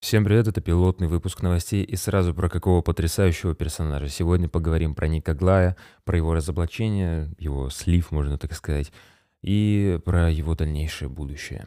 [0.00, 4.08] Всем привет, это пилотный выпуск новостей и сразу про какого потрясающего персонажа.
[4.08, 8.92] Сегодня поговорим про Ника Глая, про его разоблачение, его слив, можно так сказать,
[9.42, 11.66] и про его дальнейшее будущее.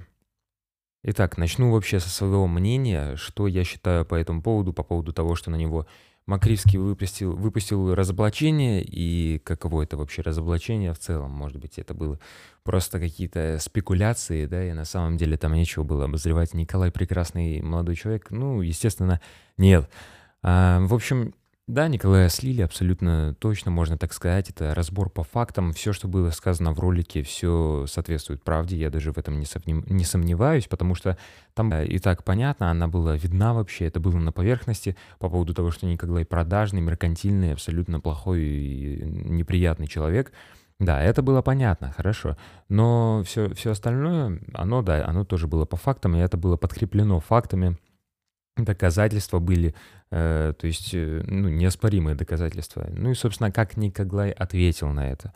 [1.03, 5.35] Итак, начну вообще со своего мнения, что я считаю по этому поводу, по поводу того,
[5.35, 5.85] что на него
[6.27, 12.19] Макривский выпустил, выпустил разоблачение, и каково это вообще разоблачение в целом, может быть, это было
[12.63, 16.53] просто какие-то спекуляции, да, и на самом деле там нечего было обозревать.
[16.53, 19.19] Николай прекрасный молодой человек, ну, естественно,
[19.57, 19.89] нет.
[20.43, 21.33] А, в общем,
[21.71, 24.49] да, Николая слили, абсолютно точно, можно так сказать.
[24.49, 25.71] Это разбор по фактам.
[25.71, 28.75] Все, что было сказано в ролике, все соответствует правде.
[28.75, 31.17] Я даже в этом не, совним, не сомневаюсь, потому что
[31.53, 35.71] там и так понятно, она была видна вообще, это было на поверхности по поводу того,
[35.71, 40.33] что Николай продажный, меркантильный, абсолютно плохой и неприятный человек.
[40.79, 42.35] Да, это было понятно, хорошо.
[42.67, 47.19] Но все, все остальное, оно, да, оно тоже было по фактам, и это было подкреплено
[47.19, 47.77] фактами,
[48.65, 49.73] доказательства были,
[50.11, 52.87] э, то есть, э, ну, неоспоримые доказательства.
[52.91, 55.33] Ну и, собственно, как Никоглай ответил на это.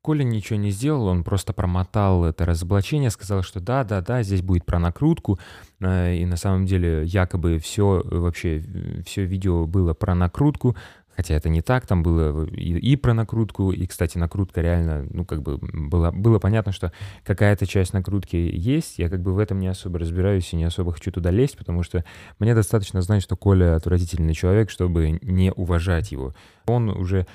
[0.00, 4.42] Коля ничего не сделал, он просто промотал это разоблачение, сказал, что да, да, да, здесь
[4.42, 5.38] будет про накрутку,
[5.80, 8.64] э, и на самом деле якобы все вообще,
[9.04, 10.76] все видео было про накрутку,
[11.18, 15.24] Хотя это не так, там было и, и про накрутку, и, кстати, накрутка реально, ну,
[15.24, 16.92] как бы было, было понятно, что
[17.24, 20.92] какая-то часть накрутки есть, я как бы в этом не особо разбираюсь и не особо
[20.92, 22.04] хочу туда лезть, потому что
[22.38, 26.36] мне достаточно знать, что Коля отвратительный человек, чтобы не уважать его.
[26.66, 27.26] Он уже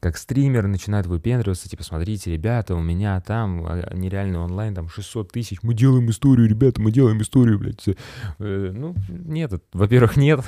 [0.00, 5.32] как стример начинает выпендриваться, типа, смотрите, ребята, у меня там а, нереальный онлайн, там 600
[5.32, 7.88] тысяч, мы делаем историю, ребята, мы делаем историю, блядь.
[7.88, 7.94] Э,
[8.38, 10.44] ну, нет, во-первых, нет,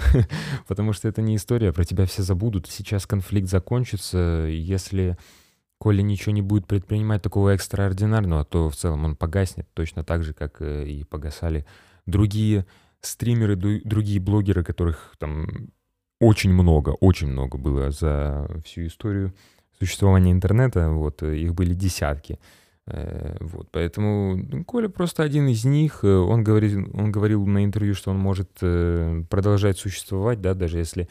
[0.69, 2.69] потому что это не история, про тебя все забудут.
[2.69, 5.17] Сейчас конфликт закончится, если
[5.79, 10.33] Коля ничего не будет предпринимать такого экстраординарного, то в целом он погаснет точно так же,
[10.33, 11.67] как э, и погасали
[12.07, 12.67] другие
[13.01, 15.71] стримеры, другие блогеры, которых там
[16.21, 19.33] очень много, очень много было за всю историю
[19.79, 22.39] существования интернета, вот, э, их были десятки.
[22.87, 26.01] Э, вот, поэтому ну, Коля просто один из них.
[26.03, 28.51] Э, он говорил, он говорил на интервью, что он может
[29.29, 31.09] продолжать существовать, да, даже если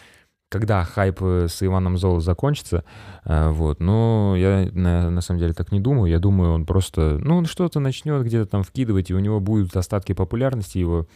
[0.49, 2.83] когда хайп с Иваном Золо закончится,
[3.25, 7.37] вот, но я на, на самом деле так не думаю, я думаю, он просто, ну,
[7.37, 11.07] он что-то начнет где-то там вкидывать, и у него будут остатки популярности, его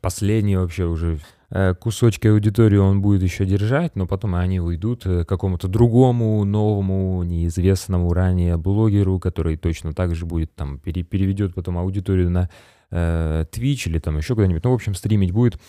[0.00, 1.20] последние вообще уже
[1.52, 6.44] Э, кусочки аудитории он будет еще держать, но потом они уйдут э, к какому-то другому,
[6.44, 12.48] новому, неизвестному ранее блогеру, который точно так же будет там, пере переведет потом аудиторию на
[12.92, 14.62] э, Twitch или там еще куда-нибудь.
[14.62, 15.60] Ну, в общем, стримить будет.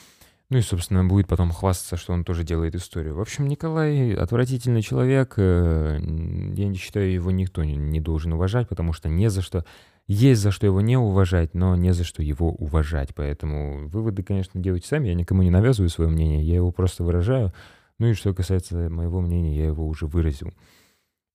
[0.51, 3.15] Ну и, собственно, будет потом хвастаться, что он тоже делает историю.
[3.15, 5.33] В общем, Николай отвратительный человек.
[5.37, 9.65] Э, я не считаю, его никто не, не должен уважать, потому что не за что
[10.07, 13.15] есть за что его не уважать, но не за что его уважать.
[13.15, 15.07] Поэтому выводы, конечно, делайте сами.
[15.07, 17.53] Я никому не навязываю свое мнение, я его просто выражаю.
[17.99, 20.51] Ну и что касается моего мнения, я его уже выразил.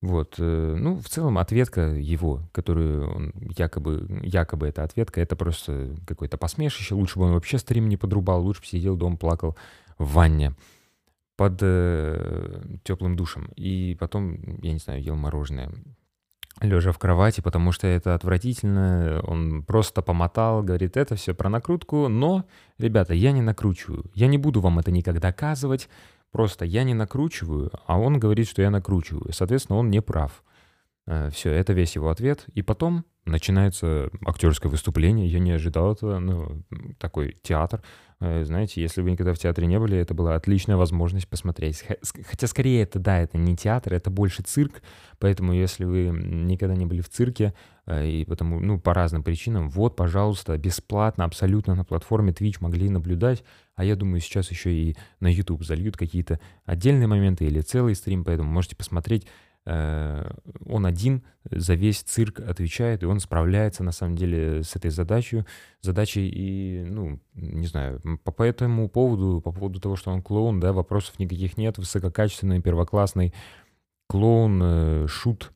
[0.03, 5.97] Вот, э, ну, в целом ответка его, которую он якобы, якобы это ответка, это просто
[6.07, 6.95] какое-то посмешище.
[6.95, 9.57] Лучше бы он вообще стрим не подрубал, лучше бы сидел дома, плакал
[9.99, 10.55] в ванне
[11.37, 13.49] под э, теплым душем.
[13.57, 15.73] И потом, я не знаю, ел мороженое
[16.61, 19.21] лежа в кровати, потому что это отвратительно.
[19.27, 22.45] Он просто помотал, говорит, это все про накрутку, но,
[22.79, 24.11] ребята, я не накручиваю.
[24.15, 25.89] Я не буду вам это никогда доказывать,
[26.31, 29.33] просто я не накручиваю, а он говорит, что я накручиваю.
[29.33, 30.43] Соответственно, он не прав.
[31.07, 32.45] Э, все, это весь его ответ.
[32.55, 35.27] И потом начинается актерское выступление.
[35.27, 36.19] Я не ожидал этого.
[36.19, 36.63] Ну,
[36.99, 37.83] такой театр.
[38.21, 41.85] Э, знаете, если вы никогда в театре не были, это была отличная возможность посмотреть.
[42.29, 44.83] Хотя скорее это, да, это не театр, это больше цирк.
[45.19, 47.53] Поэтому если вы никогда не были в цирке,
[47.87, 52.89] э, и потому, ну, по разным причинам, вот, пожалуйста, бесплатно, абсолютно на платформе Twitch могли
[52.89, 53.45] наблюдать.
[53.75, 58.25] А я думаю, сейчас еще и на YouTube зальют какие-то отдельные моменты или целый стрим,
[58.25, 59.27] поэтому можете посмотреть
[59.67, 65.45] он один за весь цирк отвечает, и он справляется на самом деле с этой задачей,
[65.83, 66.29] задачей.
[66.29, 70.73] И, ну, не знаю, по, по этому поводу, по поводу того, что он клоун, да,
[70.73, 73.35] вопросов никаких нет, высококачественный, первоклассный
[74.07, 75.53] клоун, э, шут,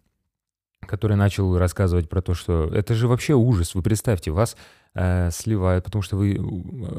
[0.81, 4.57] который начал рассказывать про то, что это же вообще ужас, вы представьте, вас
[4.95, 6.39] э, сливают, потому что вы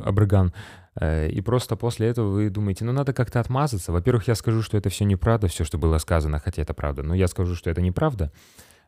[0.06, 0.54] абраган,
[1.00, 3.92] Э, и просто после этого вы думаете, ну надо как-то отмазаться.
[3.92, 7.16] Во-первых, я скажу, что это все неправда, все, что было сказано, хотя это правда, но
[7.16, 8.32] я скажу, что это неправда.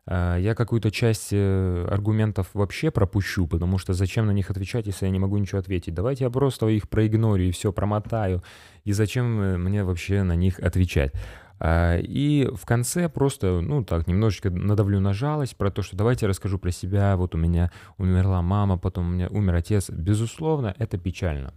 [0.06, 5.06] Э, я какую-то часть э, аргументов вообще пропущу, потому что зачем на них отвечать, если
[5.06, 5.94] я не могу ничего ответить?
[5.94, 8.42] Давайте я просто их проигнорю и все промотаю.
[8.84, 11.12] И зачем мне вообще на них отвечать?
[11.62, 16.58] И в конце просто, ну так, немножечко надавлю на жалость про то, что давайте расскажу
[16.58, 17.16] про себя.
[17.16, 19.88] Вот у меня умерла мама, потом у меня умер отец.
[19.88, 21.54] Безусловно, это печально.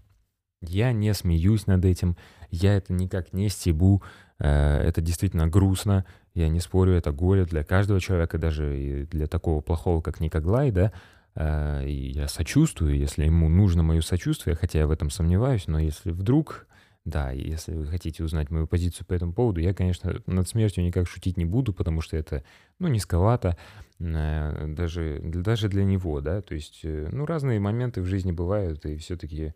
[0.61, 2.17] Я не смеюсь над этим,
[2.49, 4.01] я это никак не стебу,
[4.39, 6.03] э, это действительно грустно,
[6.33, 10.91] я не спорю, это горе для каждого человека, даже для такого плохого, как Никоглай, да,
[11.35, 16.09] э, я сочувствую, если ему нужно мое сочувствие, хотя я в этом сомневаюсь, но если
[16.09, 16.65] вдруг,
[17.07, 21.07] да, если вы хотите узнать мою позицию по этому поводу, я, конечно, над смертью никак
[21.07, 22.43] шутить не буду, потому что это,
[22.79, 23.57] ну, низковато,
[23.99, 28.97] э, даже, даже для него, да, то есть, ну, разные моменты в жизни бывают, и
[28.97, 29.53] все-таки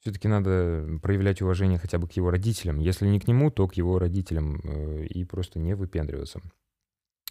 [0.00, 2.78] все-таки надо проявлять уважение хотя бы к его родителям.
[2.78, 6.40] Если не к нему, то к его родителям э, и просто не выпендриваться.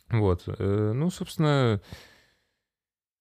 [0.09, 0.43] Вот.
[0.47, 1.81] Э, ну, собственно,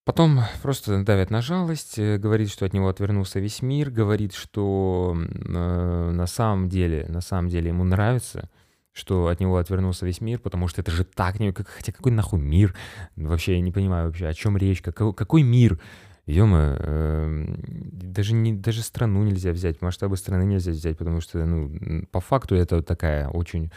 [0.07, 5.15] потом просто давят на жалость, э, говорит, что от него отвернулся весь мир, говорит, что
[5.15, 8.49] на самом деле, на самом деле ему нравится,
[8.93, 11.35] что от него отвернулся весь мир, потому что это же так,
[11.67, 12.75] хотя какой нахуй мир?
[13.17, 15.79] Вообще я не понимаю вообще, о чем речь, какой, какой мир?
[16.27, 17.57] Ё-моё, эм,
[17.93, 22.55] даже, не, даже страну нельзя взять, масштабы страны нельзя взять, потому что, ну, по факту
[22.57, 23.71] это такая очень э,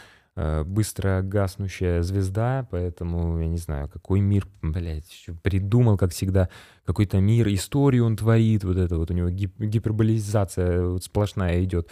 [0.64, 6.48] быстро гаснущая звезда, поэтому, я не знаю, какой мир, блядь, придумал, как всегда,
[6.84, 11.88] какой-то мир, историю он творит, вот это вот у него гип- гиперболизация вот сплошная идет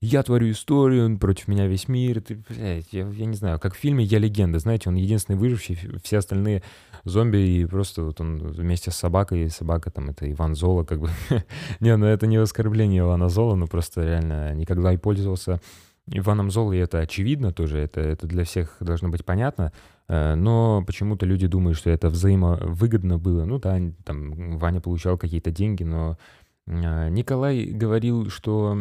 [0.00, 2.20] я творю историю, против меня весь мир.
[2.20, 5.76] Ты, блядь, я, я не знаю, как в фильме «Я легенда», знаете, он единственный выживший,
[6.04, 6.62] все остальные
[7.04, 11.00] зомби, и просто вот он вместе с собакой, и собака там, это Иван Зола, как
[11.00, 11.10] бы.
[11.80, 15.60] не, ну это не оскорбление Ивана Зола, но просто реально никогда и пользовался
[16.10, 19.72] Иваном Золой, это очевидно тоже, это, это для всех должно быть понятно,
[20.08, 23.44] э, но почему-то люди думают, что это взаимовыгодно было.
[23.44, 26.18] Ну да, там Ваня получал какие-то деньги, но
[26.66, 28.78] э, Николай говорил, что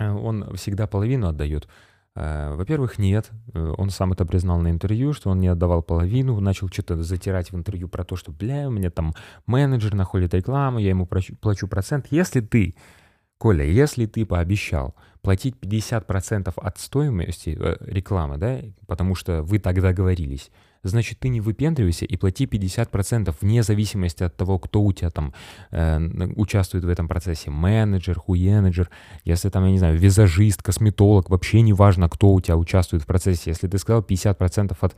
[0.00, 1.68] Э, он всегда половину отдает.
[2.16, 3.30] Во-первых, нет.
[3.54, 7.56] Он сам это признал на интервью, что он не отдавал половину, начал что-то затирать в
[7.56, 9.14] интервью про то, что, бля, у меня там
[9.46, 12.08] менеджер находит рекламу, я ему плачу процент.
[12.10, 12.74] Если ты,
[13.40, 20.50] Коля, если ты пообещал платить 50% от стоимости рекламы, да, потому что вы тогда договорились,
[20.82, 25.34] значит, ты не выпендривайся и плати 50% вне зависимости от того, кто у тебя там
[25.70, 25.98] э,
[26.36, 27.50] участвует в этом процессе.
[27.50, 28.88] Менеджер, хуенеджер,
[29.24, 33.06] если там, я не знаю, визажист, косметолог, вообще не важно, кто у тебя участвует в
[33.06, 33.50] процессе.
[33.50, 34.96] Если ты сказал 50% от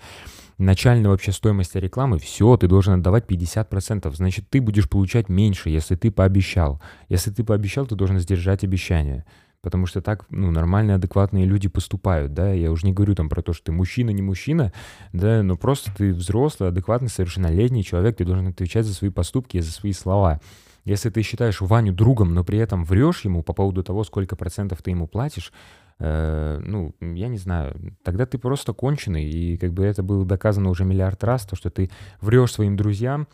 [0.58, 4.14] начальной вообще стоимости рекламы, все, ты должен отдавать 50%.
[4.14, 6.80] Значит, ты будешь получать меньше, если ты пообещал.
[7.08, 9.24] Если ты пообещал, ты должен сдержать обещание.
[9.62, 13.42] Потому что так, ну, нормальные, адекватные люди поступают, да, я уже не говорю там про
[13.42, 14.72] то, что ты мужчина, не мужчина,
[15.12, 19.60] да, но просто ты взрослый, адекватный, совершеннолетний человек, ты должен отвечать за свои поступки и
[19.60, 20.40] за свои слова.
[20.84, 24.82] Если ты считаешь Ваню другом, но при этом врешь ему по поводу того, сколько процентов
[24.82, 25.52] ты ему платишь,
[26.00, 30.70] э, ну, я не знаю, тогда ты просто конченый, и как бы это было доказано
[30.70, 31.88] уже миллиард раз, то, что ты
[32.20, 33.28] врешь своим друзьям,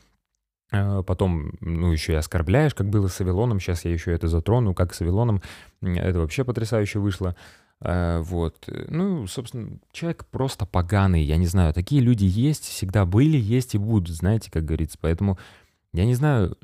[0.70, 3.60] потом, ну, еще и оскорбляешь, как было с Авилоном.
[3.60, 5.42] Сейчас я еще это затрону, как с Авилоном.
[5.80, 7.36] Это вообще потрясающе вышло.
[7.80, 8.68] А, вот.
[8.88, 11.22] Ну, собственно, человек просто поганый.
[11.22, 14.98] Я не знаю, такие люди есть, всегда были, есть и будут, знаете, как говорится.
[15.00, 15.38] Поэтому
[15.92, 16.56] я не знаю,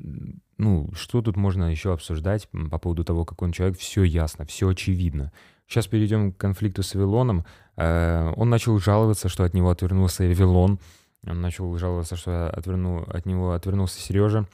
[0.57, 3.77] ну, что тут можно еще обсуждать по поводу того, какой он человек.
[3.77, 5.31] Все ясно, все очевидно.
[5.67, 7.45] Сейчас перейдем к конфликту с Авилоном.
[7.75, 10.79] А, он начал жаловаться, что от него отвернулся Авилон.
[11.25, 14.47] Он начал жаловаться, что отверну, от него отвернулся Сережа,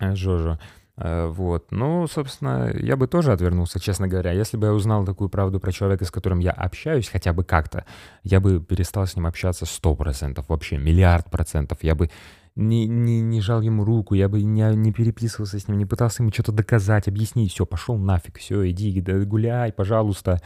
[0.00, 0.58] э, Жожа.
[0.96, 1.70] Э, вот.
[1.70, 4.32] Ну, собственно, я бы тоже отвернулся, честно говоря.
[4.32, 7.84] Если бы я узнал такую правду про человека, с которым я общаюсь хотя бы как-то,
[8.22, 11.78] я бы перестал с ним общаться сто процентов, вообще миллиард процентов.
[11.82, 12.10] Я бы
[12.56, 16.22] не, не, не жал ему руку, я бы не, не переписывался с ним, не пытался
[16.22, 17.52] ему что-то доказать, объяснить.
[17.52, 20.40] Все, пошел нафиг, все, иди, гуляй, пожалуйста.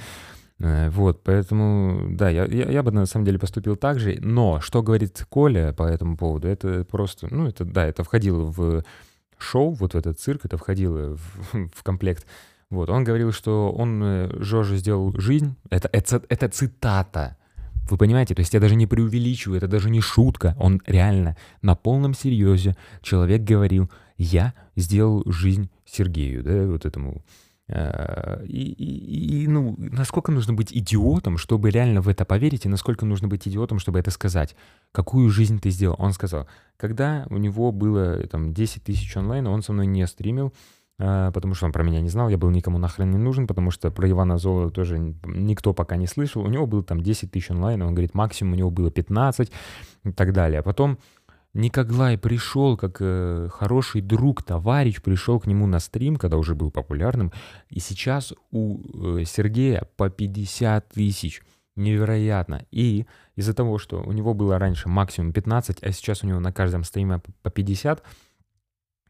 [0.62, 4.60] Э, вот, поэтому, да, я, я, я бы на самом деле поступил так же, но
[4.60, 8.84] что говорит Коля по этому поводу, это просто, ну, это, да, это входило в
[9.38, 12.26] шоу, вот в этот цирк, это входило в, в комплект.
[12.70, 17.36] Вот, он говорил, что он э, Жорже сделал жизнь, это, это, это цитата,
[17.90, 21.74] вы понимаете, то есть я даже не преувеличиваю, это даже не шутка, он реально на
[21.74, 27.20] полном серьезе человек говорил, я сделал жизнь Сергею, да, вот этому
[27.72, 33.06] и, и, и, ну, насколько нужно быть идиотом, чтобы реально в это поверить, и насколько
[33.06, 34.54] нужно быть идиотом, чтобы это сказать.
[34.92, 35.96] Какую жизнь ты сделал?
[35.98, 40.52] Он сказал, когда у него было там 10 тысяч онлайн, он со мной не стримил,
[40.98, 43.70] э, потому что он про меня не знал, я был никому нахрен не нужен, потому
[43.70, 46.42] что про Ивана Зола тоже никто пока не слышал.
[46.42, 49.50] У него было там 10 тысяч онлайн, он говорит, максимум у него было 15
[50.04, 50.60] и так далее.
[50.60, 50.98] А потом
[51.54, 56.70] Никоглай пришел как э, хороший друг, товарищ, пришел к нему на стрим, когда уже был
[56.70, 57.30] популярным,
[57.68, 61.42] и сейчас у э, Сергея по 50 тысяч.
[61.74, 62.66] Невероятно.
[62.70, 66.52] И из-за того, что у него было раньше максимум 15, а сейчас у него на
[66.52, 68.02] каждом стриме по 50,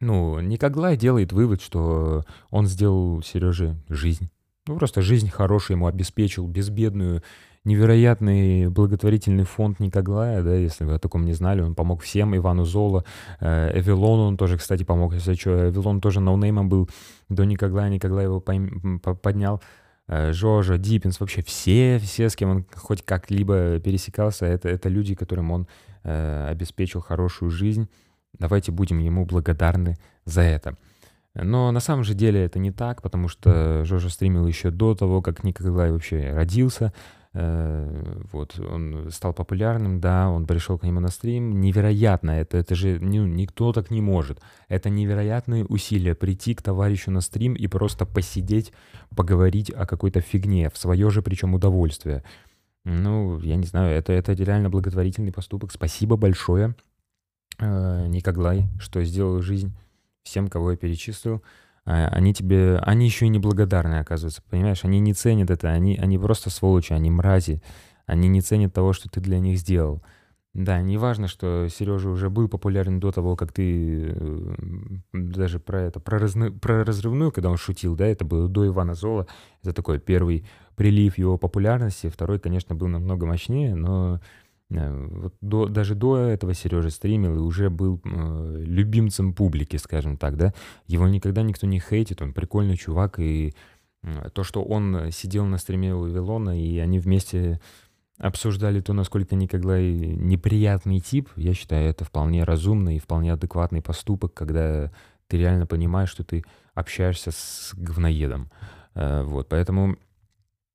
[0.00, 4.30] ну, Никоглай делает вывод, что он сделал Сереже жизнь.
[4.66, 7.22] Ну, просто жизнь хорошую ему обеспечил, безбедную,
[7.64, 12.64] невероятный благотворительный фонд Никоглая, да, если вы о таком не знали, он помог всем, Ивану
[12.64, 13.04] Золо,
[13.40, 16.88] э, Эвилону он тоже, кстати, помог, если что, Эвилон тоже ноунеймом был
[17.28, 19.62] до Никоглая, Никоглай его поднял,
[20.08, 25.14] э, Жожа, Диппинс, вообще все, все, с кем он хоть как-либо пересекался, это, это люди,
[25.14, 25.68] которым он
[26.02, 27.88] э, обеспечил хорошую жизнь.
[28.38, 30.76] Давайте будем ему благодарны за это.
[31.34, 35.22] Но на самом же деле это не так, потому что Жожа стримил еще до того,
[35.22, 36.92] как Николай вообще родился.
[37.34, 41.60] Э, вот, он стал популярным, да, он пришел к нему на стрим.
[41.60, 44.40] Невероятно, это, это же ну, никто так не может.
[44.68, 48.72] Это невероятные усилия прийти к товарищу на стрим и просто посидеть,
[49.16, 52.22] поговорить о какой-то фигне, в свое же причем удовольствие.
[52.84, 55.72] Ну, я не знаю, это, это реально благотворительный поступок.
[55.72, 56.74] Спасибо большое,
[57.58, 59.72] э, Никоглай, что сделал жизнь
[60.22, 61.42] всем, кого я перечислил.
[61.84, 64.84] А, они тебе, они еще и неблагодарны, оказывается, понимаешь?
[64.84, 67.62] Они не ценят это, они, они просто сволочи, они мрази,
[68.06, 70.02] они не ценят того, что ты для них сделал.
[70.54, 74.54] Да, не важно, что Сережа уже был популярен до того, как ты э,
[75.14, 78.94] даже про это, про, разны, про разрывную, когда он шутил, да, это было до Ивана
[78.94, 79.26] Зола,
[79.62, 80.44] это такой первый
[80.76, 84.20] прилив его популярности, второй, конечно, был намного мощнее, но
[84.80, 90.36] вот до, даже до этого Сережа стримил и уже был э, любимцем публики, скажем так,
[90.36, 90.54] да.
[90.86, 93.54] Его никогда никто не хейтит, он прикольный чувак, и
[94.02, 97.60] э, то, что он сидел на стриме у Вилона, и они вместе
[98.18, 104.32] обсуждали то, насколько никогда неприятный тип, я считаю, это вполне разумный и вполне адекватный поступок,
[104.32, 104.92] когда
[105.26, 108.50] ты реально понимаешь, что ты общаешься с говноедом.
[108.94, 109.96] Э, вот, поэтому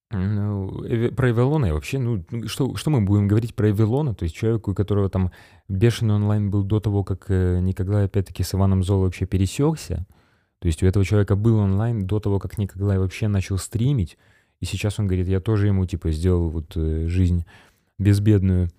[0.10, 0.84] ну,
[1.16, 4.16] про Эвелона вообще, ну, что, что мы будем говорить про Эвелона?
[4.16, 5.32] То есть человеку, у которого там
[5.68, 10.06] бешеный онлайн был до того, как э, никогда, опять-таки, с Иваном Золо вообще пересекся.
[10.60, 14.18] То есть у этого человека был онлайн до того, как Николай вообще начал стримить.
[14.62, 17.46] И сейчас он говорит, я тоже ему, типа, сделал вот э, жизнь
[18.00, 18.70] безбедную.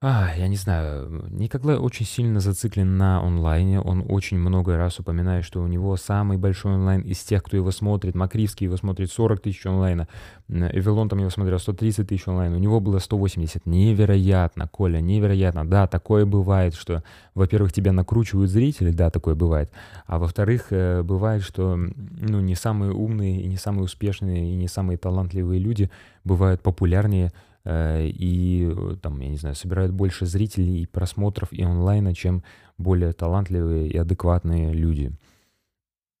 [0.00, 5.44] А, я не знаю, Николай очень сильно зациклен на онлайне, он очень много раз упоминает,
[5.44, 9.40] что у него самый большой онлайн из тех, кто его смотрит, Макривский его смотрит 40
[9.40, 10.06] тысяч онлайна,
[10.48, 15.88] Эвелон там его смотрел 130 тысяч онлайн, у него было 180, невероятно, Коля, невероятно, да,
[15.88, 17.02] такое бывает, что,
[17.34, 19.72] во-первых, тебя накручивают зрители, да, такое бывает,
[20.06, 24.68] а во-вторых, э, бывает, что, ну, не самые умные и не самые успешные и не
[24.68, 25.90] самые талантливые люди
[26.22, 27.32] бывают популярнее,
[27.70, 32.42] и э, там, я не знаю, собирают больше зрителей и просмотров и онлайна, чем
[32.78, 35.12] более талантливые и адекватные люди.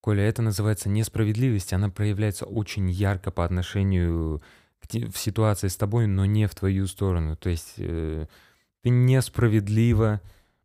[0.00, 4.42] Коля, это называется несправедливость, она проявляется очень ярко по отношению
[4.80, 7.36] к в ситуации с тобой, но не в твою сторону.
[7.36, 8.26] То есть э,
[8.82, 10.20] ты несправедливо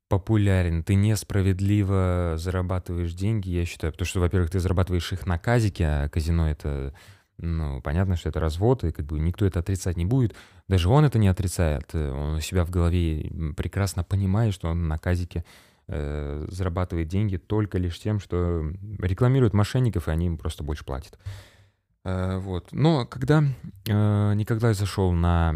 [0.08, 5.86] популярен, ты несправедливо зарабатываешь деньги, я считаю, потому что, во-первых, ты зарабатываешь их на казике,
[5.86, 6.94] а казино это
[7.38, 10.36] ну, понятно, что это развод, и как бы никто это отрицать не будет.
[10.68, 11.90] Даже он это не отрицает.
[11.94, 15.44] Э, он у себя в голове прекрасно понимает, что он на казике
[15.88, 18.64] э, зарабатывает деньги только лишь тем, что
[19.00, 21.18] рекламирует мошенников, и они им просто больше платят.
[22.06, 22.70] Э, вот.
[22.72, 23.44] Но когда
[23.88, 25.56] э, Николай зашел на,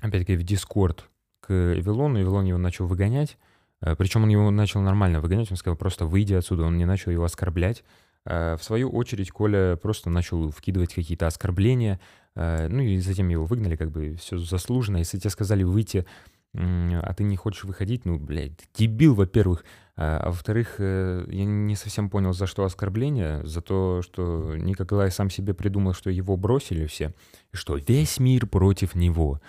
[0.00, 1.08] опять-таки, в Дискорд
[1.40, 3.38] к Эвилону, Эвилон его начал выгонять,
[3.80, 7.10] э, причем он его начал нормально выгонять, он сказал, просто выйди отсюда, он не начал
[7.10, 7.84] его оскорблять,
[8.24, 12.00] в свою очередь Коля просто начал вкидывать какие-то оскорбления,
[12.34, 14.98] э, ну и затем его выгнали, как бы все заслуженно.
[14.98, 16.06] Если тебе сказали выйти,
[16.52, 19.64] а ты не хочешь выходить, ну, блядь, дебил, во-первых.
[19.96, 25.10] А, а во-вторых, э, я не совсем понял, за что оскорбление, за то, что Николай
[25.10, 27.14] сам себе придумал, что его бросили все,
[27.52, 29.40] и что весь мир против него.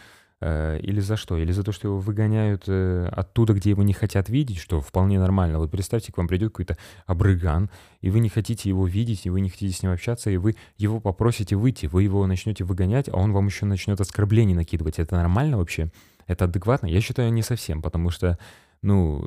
[0.41, 1.37] Э, или за что?
[1.37, 5.19] Или за то, что его выгоняют э, оттуда, где его не хотят видеть, что вполне
[5.19, 5.59] нормально.
[5.59, 7.69] Вот представьте, к вам придет какой-то обрыган,
[8.01, 10.55] и вы не хотите его видеть, и вы не хотите с ним общаться, и вы
[10.77, 14.97] его попросите выйти, вы его начнете выгонять, а он вам еще начнет оскорблений накидывать.
[14.97, 15.91] Это нормально вообще?
[16.25, 16.87] Это адекватно?
[16.87, 18.39] Я считаю, не совсем, потому что
[18.81, 19.23] ну,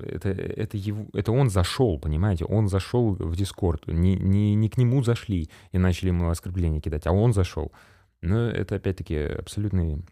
[0.00, 4.76] это, это, его, это он зашел, понимаете, он зашел в Дискорд, не, не, не к
[4.76, 7.72] нему зашли и начали ему оскорбления кидать, а он зашел.
[8.20, 10.04] Но это, опять-таки, абсолютный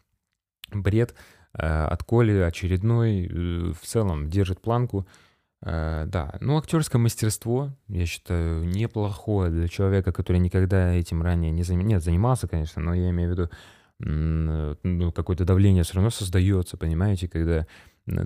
[0.75, 1.15] бред
[1.55, 5.07] э, от Коли очередной, э, в целом держит планку.
[5.62, 11.62] Э, да, ну актерское мастерство, я считаю, неплохое для человека, который никогда этим ранее не
[11.62, 11.89] занимался.
[11.89, 13.50] Нет, занимался, конечно, но я имею в виду,
[14.03, 17.67] ну, какое-то давление все равно создается, понимаете, когда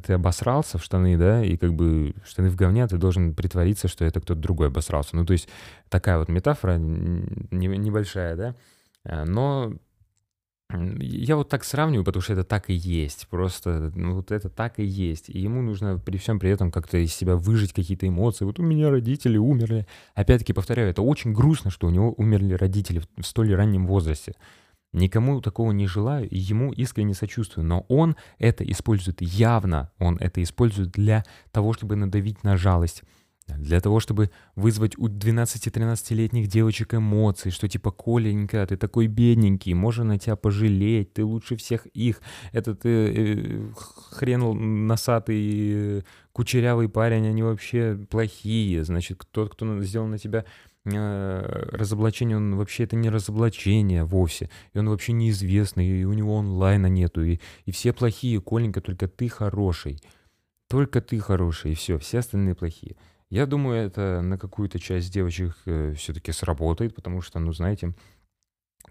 [0.05, 4.05] ты обосрался в штаны, да, и как бы штаны в говне, ты должен притвориться, что
[4.05, 5.17] это кто-то другой обосрался.
[5.17, 5.49] Ну, то есть
[5.89, 9.73] такая вот метафора небольшая, да, но
[10.71, 13.29] Я вот так сравниваю, потому что это так и есть.
[13.29, 15.29] Просто, ну, вот это так и есть.
[15.29, 18.45] И ему нужно при всем при этом как-то из себя выжить какие-то эмоции.
[18.45, 19.87] Вот у меня родители умерли.
[20.15, 24.35] Опять-таки, повторяю, это очень грустно, что у него умерли родители в столь раннем возрасте.
[24.93, 27.67] Никому такого не желаю, и ему искренне сочувствую.
[27.67, 33.03] Но он это использует явно, он это использует для того, чтобы надавить на жалость
[33.47, 40.05] для того, чтобы вызвать у 12-13-летних девочек эмоции, что типа, Коленька, ты такой бедненький, можно
[40.05, 42.21] на тебя пожалеть, ты лучше всех их,
[42.53, 43.71] этот э, э,
[44.11, 50.47] хрен носатый, э, кучерявый парень, они вообще плохие, значит, тот, кто сделал на тебя
[50.87, 56.39] э, разоблачение, он вообще это не разоблачение вовсе, и он вообще неизвестный, и у него
[56.39, 60.01] онлайна нету, и, и все плохие, Коленька, только ты хороший,
[60.69, 62.97] только ты хороший, и все, все остальные плохие.
[63.31, 67.95] Я думаю, это на какую-то часть девочек э, все-таки сработает, потому что, ну, знаете,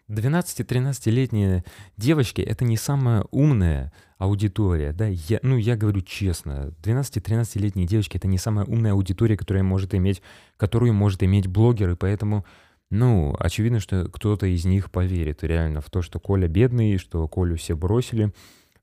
[0.09, 1.63] 12-13-летние
[1.97, 8.27] девочки— это не самая умная аудитория, да, я, ну, я говорю честно, 12-13-летние девочки— это
[8.27, 10.21] не самая умная аудитория, которая может иметь,
[10.57, 12.45] которую может иметь блогер, и поэтому,
[12.89, 17.55] ну, очевидно, что кто-то из них поверит реально в то, что Коля бедный, что Колю
[17.57, 18.33] все бросили,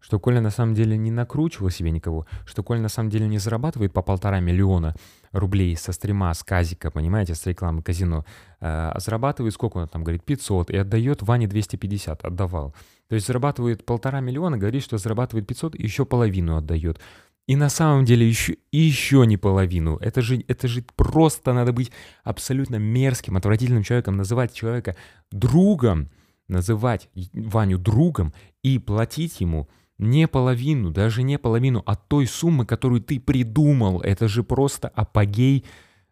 [0.01, 3.39] что Коля на самом деле не накручивал себе никого, что Коля на самом деле не
[3.39, 4.95] зарабатывает по полтора миллиона
[5.31, 8.25] рублей со стрима, с казика, понимаете, с рекламы казино,
[8.61, 12.75] а зарабатывает сколько он там говорит, 500, и отдает Ване 250, отдавал.
[13.09, 16.99] То есть зарабатывает полтора миллиона, говорит, что зарабатывает 500, и еще половину отдает.
[17.47, 19.97] И на самом деле еще, еще не половину.
[19.97, 21.91] Это же, это же просто надо быть
[22.23, 24.97] абсолютно мерзким, отвратительным человеком, называть человека
[25.33, 26.11] другом,
[26.47, 29.69] называть Ваню другом и платить ему–
[30.01, 34.01] не половину, даже не половину от той суммы, которую ты придумал.
[34.01, 35.65] Это же просто апогей,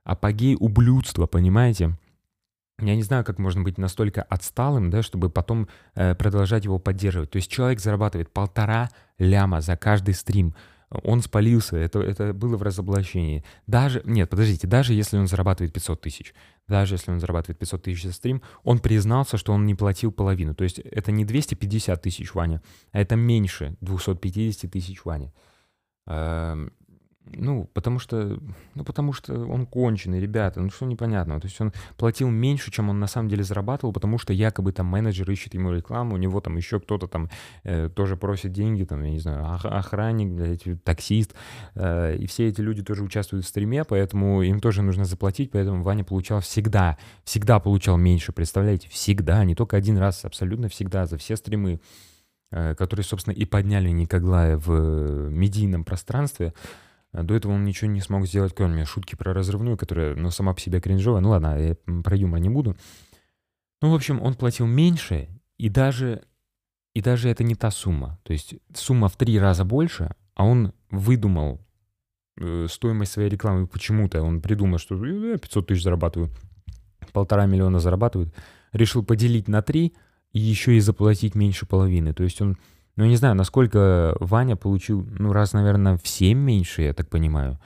[0.04, 1.96] апогей ублюдства, понимаете?
[2.80, 7.30] Я не знаю, как можно быть настолько отсталым, да, чтобы потом э, продолжать его поддерживать.
[7.30, 10.54] То есть человек зарабатывает полтора ляма за каждый стрим
[10.90, 13.44] он спалился, это, это было в разоблачении.
[13.66, 16.34] Даже, нет, подождите, даже если он зарабатывает 500 тысяч,
[16.66, 20.54] даже если он зарабатывает 500 тысяч за стрим, он признался, что он не платил половину.
[20.54, 25.32] То есть это не 250 тысяч Ваня, а это меньше 250 тысяч Ваня.
[26.06, 26.72] Эм,
[27.36, 28.38] ну, потому что,
[28.74, 31.40] ну, потому что он конченый, ребята, ну, что непонятного.
[31.40, 34.86] То есть он платил меньше, чем он на самом деле зарабатывал, потому что якобы там
[34.86, 37.28] менеджер ищет ему рекламу, у него там еще кто-то там
[37.64, 41.34] э, тоже просит деньги, там, я не знаю, охранник, блядь, таксист,
[41.74, 45.82] э, и все эти люди тоже участвуют в стриме, поэтому им тоже нужно заплатить, поэтому
[45.82, 51.18] Ваня получал всегда, всегда получал меньше, представляете, всегда, не только один раз, абсолютно всегда, за
[51.18, 51.80] все стримы,
[52.50, 56.52] э, которые, собственно, и подняли Никоглая в медийном пространстве,
[57.12, 60.60] до этого он ничего не смог сделать, кроме шутки про разрывную, которая, ну, сама по
[60.60, 61.20] себе кринжовая.
[61.20, 62.76] Ну ладно, я про юмор не буду.
[63.80, 66.22] Ну, в общем, он платил меньше, и даже,
[66.94, 68.18] и даже это не та сумма.
[68.24, 71.60] То есть сумма в три раза больше, а он выдумал
[72.40, 74.22] э, стоимость своей рекламы почему-то.
[74.22, 76.30] Он придумал, что я 500 тысяч зарабатываю,
[77.12, 78.34] полтора миллиона зарабатывает.
[78.72, 79.94] Решил поделить на три
[80.32, 82.12] и еще и заплатить меньше половины.
[82.12, 82.58] То есть он
[82.98, 87.60] ну, не знаю, насколько Ваня получил, ну, раз, наверное, в 7 меньше, я так понимаю.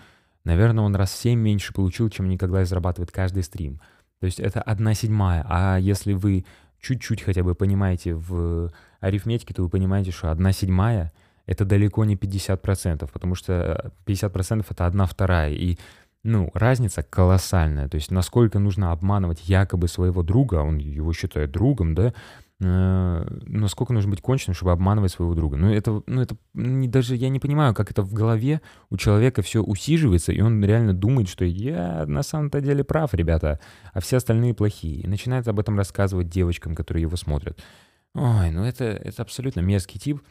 [0.44, 3.80] Наверное, он раз в 7 меньше получил, чем никогда зарабатывает каждый стрим.
[4.20, 5.42] То есть это одна седьмая.
[5.48, 6.44] А если вы
[6.82, 11.14] чуть-чуть хотя бы понимаете в арифметике, то вы понимаете, что одна седьмая—
[11.46, 15.52] это далеко не 50%, потому что 50%— это одна вторая.
[15.54, 15.78] И
[16.22, 17.88] ну, разница колоссальная.
[17.88, 23.92] То есть насколько нужно обманывать якобы своего друга, он его считает другом, да, Э, насколько
[23.92, 25.56] нужно быть конченным, чтобы обманывать своего друга.
[25.56, 29.42] Ну, это, ну, это не, даже я не понимаю, как это в голове у человека
[29.42, 33.58] все усиживается, и он реально думает, что я на самом-то деле прав, ребята,
[33.92, 35.00] а все остальные плохие.
[35.00, 37.58] И начинает об этом рассказывать девочкам, которые его смотрят.
[38.14, 40.22] Ой, ну это, это абсолютно мерзкий тип.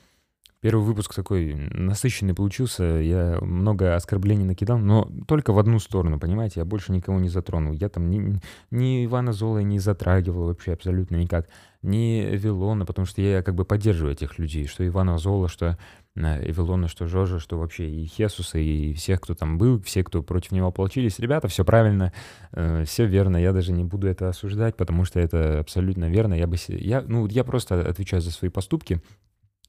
[0.62, 6.60] Первый выпуск такой насыщенный получился, я много оскорблений накидал, но только в одну сторону, понимаете,
[6.60, 7.74] я больше никого не затронул.
[7.74, 11.50] Я там ни, ни Ивана Зола не затрагивал вообще абсолютно никак,
[11.82, 15.80] ни Эвилона, потому что я как бы поддерживаю этих людей, что Ивана Зола, что
[16.16, 20.22] э, Эвилона, что Жожа, что вообще и Хесуса, и всех, кто там был, все, кто
[20.22, 21.18] против него ополчились.
[21.18, 22.14] Ребята, все правильно,
[22.52, 26.36] э, все верно, я даже не буду это осуждать, потому что это абсолютно верно.
[26.36, 29.02] Я бы, я, ну, я просто отвечаю за свои поступки,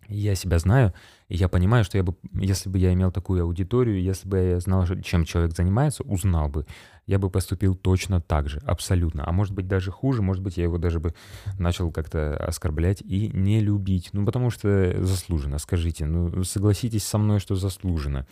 [0.08, 0.92] я себя знаю,
[1.28, 4.60] и я понимаю, что я бы, если бы я имел такую аудиторию, если бы я
[4.60, 6.66] знал, чем человек занимается, узнал бы,
[7.06, 9.26] я бы поступил точно так же, абсолютно.
[9.26, 11.14] А может быть даже хуже, может быть я его даже бы
[11.58, 14.10] начал как-то оскорблять и не любить.
[14.12, 18.26] Ну потому что заслуженно, скажите, ну согласитесь со мной, что заслуженно.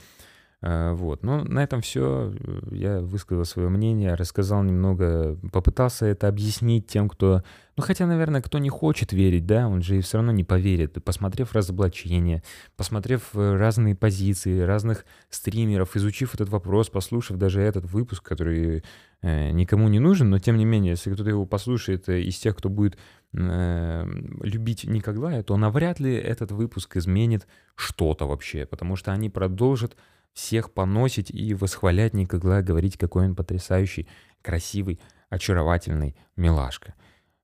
[0.62, 1.22] Э, вот.
[1.22, 2.32] Ну, на этом все.
[2.70, 7.42] Я высказал свое мнение, рассказал немного, попытался это объяснить тем, кто...
[7.76, 11.02] Ну, хотя, наверное, кто не хочет верить, да, он же и все равно не поверит.
[11.02, 12.42] Посмотрев разоблачение,
[12.76, 18.84] посмотрев э, разные позиции разных стримеров, изучив этот вопрос, послушав даже этот выпуск, который
[19.22, 22.56] э, никому не нужен, но тем не менее, если кто-то его послушает э, из тех,
[22.56, 22.98] кто будет
[23.32, 27.46] любить Никоглая, то навряд ли этот выпуск изменит
[27.76, 29.96] что-то вообще, потому что они продолжат
[30.32, 34.08] всех поносить и восхвалять Никогла, говорить, какой он потрясающий,
[34.42, 36.94] красивый, очаровательный милашка.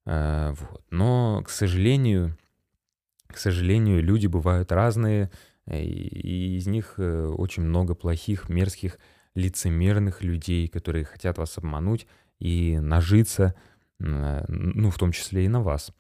[0.05, 0.83] Э, вот.
[0.91, 2.37] Но, к сожалению,
[3.27, 5.31] к сожалению, люди бывают разные,
[5.67, 8.99] э, и из них э, очень много плохих, мерзких,
[9.35, 12.07] лицемерных людей, которые хотят вас обмануть
[12.39, 13.55] и нажиться,
[13.99, 15.93] ну, в том числе и на вас.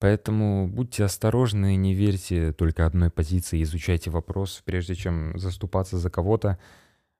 [0.00, 6.58] Поэтому будьте осторожны, не верьте только одной позиции, изучайте вопрос, прежде чем заступаться за кого-то.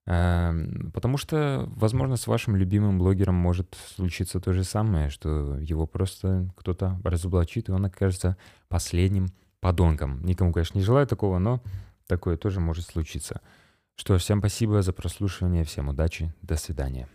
[0.06, 5.86] Эм, потому что, возможно, с вашим любимым блогером может случиться то же самое, что его
[5.86, 8.36] просто кто-то разоблачит, и он окажется
[8.68, 9.26] последним
[9.60, 10.24] подонком.
[10.24, 11.60] Никому, конечно, не желаю такого, но
[12.06, 13.40] такое тоже может случиться.
[13.96, 17.08] Что, всем спасибо за прослушивание, всем удачи, до свидания.